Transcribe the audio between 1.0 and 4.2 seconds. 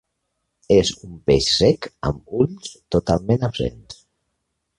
un peix cec amb ulls totalment absents.